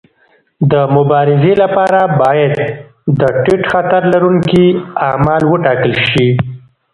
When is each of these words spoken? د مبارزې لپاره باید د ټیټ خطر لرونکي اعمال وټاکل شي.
د 0.71 0.73
مبارزې 0.95 1.53
لپاره 1.63 1.99
باید 2.21 2.55
د 3.19 3.21
ټیټ 3.43 3.61
خطر 3.73 4.01
لرونکي 4.13 4.65
اعمال 5.07 5.41
وټاکل 5.51 5.93
شي. 6.09 6.27